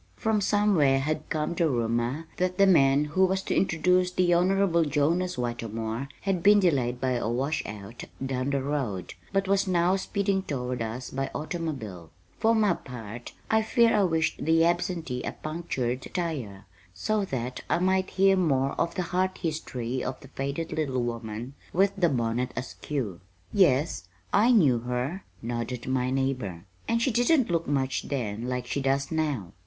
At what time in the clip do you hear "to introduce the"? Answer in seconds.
3.43-4.33